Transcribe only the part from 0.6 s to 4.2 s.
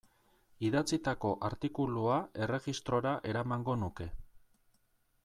Idatzitako artikulua erregistrora eramango nuke.